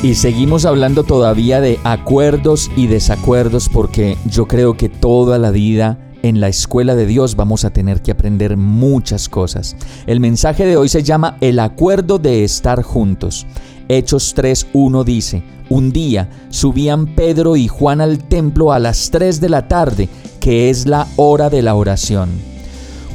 Y 0.00 0.14
seguimos 0.14 0.64
hablando 0.64 1.02
todavía 1.02 1.60
de 1.60 1.80
acuerdos 1.82 2.70
y 2.76 2.86
desacuerdos 2.86 3.68
porque 3.68 4.16
yo 4.26 4.46
creo 4.46 4.76
que 4.76 4.88
toda 4.88 5.38
la 5.38 5.50
vida 5.50 5.98
en 6.22 6.40
la 6.40 6.46
escuela 6.46 6.94
de 6.94 7.04
Dios 7.04 7.34
vamos 7.34 7.64
a 7.64 7.70
tener 7.70 8.00
que 8.00 8.12
aprender 8.12 8.56
muchas 8.56 9.28
cosas. 9.28 9.74
El 10.06 10.20
mensaje 10.20 10.66
de 10.66 10.76
hoy 10.76 10.88
se 10.88 11.02
llama 11.02 11.36
El 11.40 11.58
acuerdo 11.58 12.20
de 12.20 12.44
estar 12.44 12.84
juntos. 12.84 13.44
Hechos 13.88 14.36
3.1 14.36 15.02
dice, 15.02 15.42
un 15.68 15.90
día 15.90 16.30
subían 16.48 17.16
Pedro 17.16 17.56
y 17.56 17.66
Juan 17.66 18.00
al 18.00 18.18
templo 18.18 18.72
a 18.72 18.78
las 18.78 19.10
3 19.10 19.40
de 19.40 19.48
la 19.48 19.66
tarde, 19.66 20.08
que 20.38 20.70
es 20.70 20.86
la 20.86 21.08
hora 21.16 21.50
de 21.50 21.62
la 21.62 21.74
oración. 21.74 22.30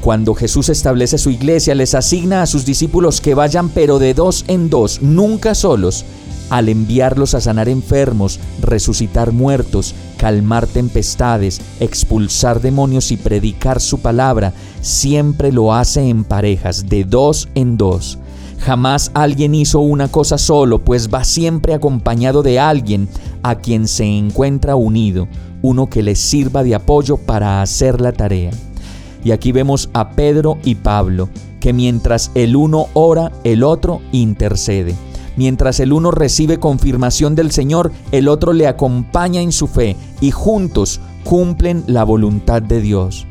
Cuando 0.01 0.35
Jesús 0.35 0.67
establece 0.67 1.17
su 1.17 1.29
iglesia, 1.29 1.75
les 1.75 1.95
asigna 1.95 2.41
a 2.41 2.45
sus 2.45 2.65
discípulos 2.65 3.21
que 3.21 3.35
vayan 3.35 3.69
pero 3.69 3.99
de 3.99 4.13
dos 4.13 4.43
en 4.49 4.69
dos, 4.69 5.01
nunca 5.01 5.55
solos, 5.55 6.03
al 6.53 6.69
enviarlos 6.69 7.33
a 7.33 7.41
sanar 7.41 7.67
enfermos, 7.67 8.39
resucitar 8.61 9.31
muertos, 9.31 9.95
calmar 10.17 10.67
tempestades, 10.67 11.59
expulsar 11.79 12.61
demonios 12.61 13.11
y 13.11 13.17
predicar 13.17 13.81
su 13.81 14.01
palabra, 14.01 14.53
siempre 14.79 15.51
lo 15.51 15.73
hace 15.73 16.07
en 16.07 16.23
parejas, 16.23 16.87
de 16.87 17.05
dos 17.05 17.49
en 17.55 17.75
dos. 17.75 18.19
Jamás 18.59 19.09
alguien 19.15 19.55
hizo 19.55 19.79
una 19.79 20.09
cosa 20.09 20.37
solo, 20.37 20.77
pues 20.77 21.09
va 21.11 21.23
siempre 21.23 21.73
acompañado 21.73 22.43
de 22.43 22.59
alguien 22.59 23.09
a 23.41 23.55
quien 23.55 23.87
se 23.87 24.05
encuentra 24.05 24.75
unido, 24.75 25.27
uno 25.63 25.87
que 25.89 26.03
le 26.03 26.15
sirva 26.15 26.61
de 26.61 26.75
apoyo 26.75 27.17
para 27.17 27.63
hacer 27.63 27.99
la 27.99 28.11
tarea. 28.11 28.51
Y 29.23 29.31
aquí 29.31 29.51
vemos 29.51 29.89
a 29.93 30.11
Pedro 30.11 30.59
y 30.63 30.75
Pablo, 30.75 31.29
que 31.59 31.73
mientras 31.73 32.29
el 32.35 32.55
uno 32.55 32.89
ora, 32.93 33.31
el 33.43 33.63
otro 33.63 34.01
intercede. 34.11 34.93
Mientras 35.35 35.79
el 35.79 35.93
uno 35.93 36.11
recibe 36.11 36.59
confirmación 36.59 37.35
del 37.35 37.51
Señor, 37.51 37.91
el 38.11 38.27
otro 38.27 38.53
le 38.53 38.67
acompaña 38.67 39.41
en 39.41 39.51
su 39.51 39.67
fe 39.67 39.95
y 40.21 40.31
juntos 40.31 40.99
cumplen 41.23 41.83
la 41.87 42.03
voluntad 42.03 42.61
de 42.61 42.81
Dios. 42.81 43.25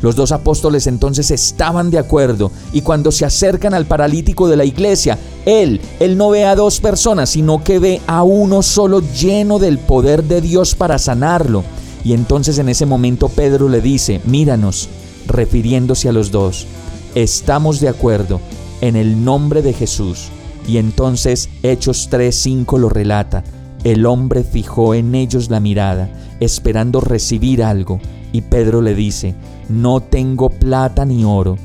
Los 0.00 0.16
dos 0.16 0.32
apóstoles 0.32 0.86
entonces 0.86 1.30
estaban 1.30 1.90
de 1.90 1.98
acuerdo 1.98 2.50
y 2.72 2.82
cuando 2.82 3.10
se 3.10 3.24
acercan 3.24 3.72
al 3.72 3.86
paralítico 3.86 4.48
de 4.48 4.56
la 4.56 4.64
iglesia, 4.64 5.18
él, 5.46 5.80
él 5.98 6.16
no 6.16 6.30
ve 6.30 6.44
a 6.44 6.56
dos 6.56 6.80
personas, 6.80 7.30
sino 7.30 7.64
que 7.64 7.78
ve 7.78 8.00
a 8.06 8.22
uno 8.22 8.62
solo 8.62 9.00
lleno 9.00 9.58
del 9.58 9.78
poder 9.78 10.24
de 10.24 10.40
Dios 10.40 10.74
para 10.74 10.98
sanarlo. 10.98 11.64
Y 12.04 12.12
entonces 12.12 12.58
en 12.58 12.68
ese 12.68 12.84
momento 12.84 13.30
Pedro 13.30 13.68
le 13.68 13.80
dice, 13.80 14.20
míranos, 14.26 14.90
refiriéndose 15.26 16.10
a 16.10 16.12
los 16.12 16.30
dos, 16.30 16.66
estamos 17.14 17.80
de 17.80 17.88
acuerdo 17.88 18.40
en 18.82 18.96
el 18.96 19.24
nombre 19.24 19.62
de 19.62 19.72
Jesús 19.72 20.28
y 20.66 20.78
entonces 20.78 21.50
Hechos 21.62 22.08
3:5 22.10 22.78
lo 22.78 22.88
relata. 22.88 23.44
El 23.84 24.06
hombre 24.06 24.44
fijó 24.44 24.94
en 24.94 25.14
ellos 25.14 25.50
la 25.50 25.60
mirada, 25.60 26.08
esperando 26.40 27.00
recibir 27.00 27.62
algo, 27.62 28.00
y 28.32 28.40
Pedro 28.40 28.80
le 28.80 28.94
dice, 28.94 29.34
no 29.68 30.00
tengo 30.00 30.50
plata 30.50 31.04
ni 31.04 31.24
oro, 31.24 31.56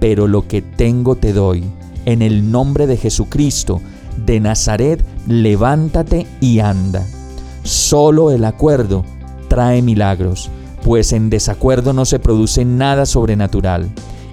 pero 0.00 0.26
lo 0.26 0.46
que 0.48 0.60
tengo 0.60 1.16
te 1.16 1.32
doy. 1.32 1.64
En 2.04 2.20
el 2.20 2.50
nombre 2.50 2.86
de 2.86 2.96
Jesucristo, 2.96 3.80
de 4.26 4.40
Nazaret, 4.40 5.04
levántate 5.26 6.26
y 6.40 6.58
anda. 6.58 7.06
Solo 7.62 8.30
el 8.30 8.44
acuerdo 8.44 9.04
trae 9.48 9.82
milagros, 9.82 10.50
pues 10.82 11.12
en 11.12 11.30
desacuerdo 11.30 11.92
no 11.92 12.04
se 12.04 12.18
produce 12.18 12.64
nada 12.64 13.06
sobrenatural. 13.06 13.88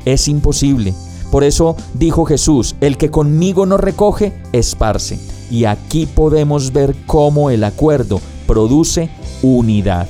Es 0.05 0.27
imposible 0.27 0.93
por 1.31 1.43
eso 1.43 1.75
dijo 1.93 2.25
Jesús, 2.25 2.75
el 2.81 2.97
que 2.97 3.09
conmigo 3.11 3.65
no 3.65 3.77
recoge, 3.77 4.33
esparce. 4.51 5.19
Y 5.49 5.65
aquí 5.65 6.05
podemos 6.05 6.73
ver 6.73 6.95
cómo 7.05 7.49
el 7.49 7.63
acuerdo 7.63 8.19
produce 8.47 9.09
unidad. 9.41 10.07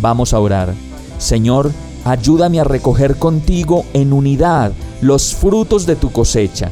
Vamos 0.00 0.32
a 0.32 0.40
orar. 0.40 0.74
Señor, 1.18 1.70
ayúdame 2.04 2.60
a 2.60 2.64
recoger 2.64 3.16
contigo 3.16 3.84
en 3.92 4.12
unidad 4.12 4.72
los 5.00 5.34
frutos 5.34 5.86
de 5.86 5.96
tu 5.96 6.10
cosecha. 6.10 6.70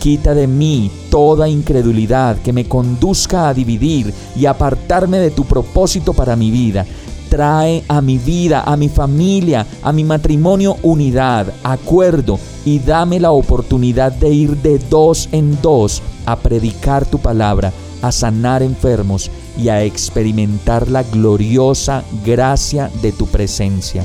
Quita 0.00 0.34
de 0.34 0.46
mí 0.46 0.90
toda 1.10 1.48
incredulidad 1.48 2.36
que 2.38 2.52
me 2.52 2.66
conduzca 2.66 3.48
a 3.48 3.54
dividir 3.54 4.12
y 4.36 4.46
apartarme 4.46 5.18
de 5.18 5.30
tu 5.30 5.44
propósito 5.44 6.12
para 6.12 6.36
mi 6.36 6.50
vida. 6.50 6.84
Trae 7.30 7.82
a 7.88 8.00
mi 8.00 8.18
vida, 8.18 8.62
a 8.64 8.76
mi 8.76 8.88
familia, 8.88 9.66
a 9.82 9.92
mi 9.92 10.04
matrimonio 10.04 10.76
unidad, 10.82 11.46
acuerdo 11.62 12.38
y 12.64 12.78
dame 12.78 13.20
la 13.20 13.30
oportunidad 13.30 14.12
de 14.12 14.30
ir 14.30 14.56
de 14.56 14.78
dos 14.78 15.28
en 15.32 15.60
dos 15.60 16.02
a 16.26 16.36
predicar 16.36 17.04
tu 17.04 17.18
palabra, 17.18 17.72
a 18.02 18.10
sanar 18.10 18.62
enfermos 18.62 19.30
y 19.58 19.68
a 19.68 19.82
experimentar 19.84 20.88
la 20.88 21.02
gloriosa 21.02 22.04
gracia 22.24 22.90
de 23.02 23.12
tu 23.12 23.26
presencia. 23.26 24.04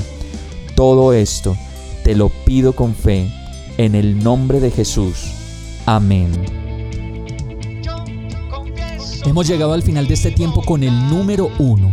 Todo 0.74 1.12
esto 1.12 1.56
te 2.04 2.14
lo 2.14 2.28
pido 2.28 2.74
con 2.74 2.94
fe 2.94 3.30
en 3.78 3.94
el 3.94 4.22
nombre 4.22 4.60
de 4.60 4.70
Jesús. 4.70 5.32
Amén. 5.86 6.30
Hemos 9.24 9.46
llegado 9.46 9.72
al 9.72 9.82
final 9.82 10.06
de 10.06 10.14
este 10.14 10.30
tiempo 10.30 10.62
con 10.62 10.82
el 10.82 11.08
número 11.08 11.50
uno 11.58 11.92